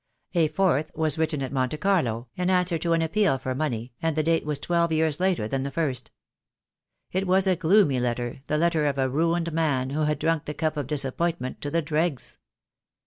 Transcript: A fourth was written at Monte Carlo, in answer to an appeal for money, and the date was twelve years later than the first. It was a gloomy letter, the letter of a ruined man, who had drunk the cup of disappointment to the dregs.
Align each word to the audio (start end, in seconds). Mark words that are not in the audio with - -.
A 0.33 0.47
fourth 0.47 0.89
was 0.95 1.19
written 1.19 1.43
at 1.43 1.51
Monte 1.51 1.77
Carlo, 1.77 2.27
in 2.35 2.49
answer 2.49 2.79
to 2.79 2.93
an 2.93 3.03
appeal 3.03 3.37
for 3.37 3.53
money, 3.53 3.93
and 4.01 4.15
the 4.15 4.23
date 4.23 4.43
was 4.47 4.57
twelve 4.59 4.91
years 4.91 5.19
later 5.19 5.47
than 5.47 5.61
the 5.61 5.69
first. 5.69 6.09
It 7.11 7.27
was 7.27 7.45
a 7.45 7.55
gloomy 7.55 7.99
letter, 7.99 8.41
the 8.47 8.57
letter 8.57 8.87
of 8.87 8.97
a 8.97 9.07
ruined 9.09 9.53
man, 9.53 9.91
who 9.91 10.05
had 10.05 10.17
drunk 10.17 10.45
the 10.45 10.55
cup 10.55 10.75
of 10.75 10.87
disappointment 10.87 11.61
to 11.61 11.69
the 11.69 11.83
dregs. 11.83 12.39